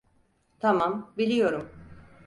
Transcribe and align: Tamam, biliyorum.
Tamam, 0.59 1.11
biliyorum. 1.17 1.69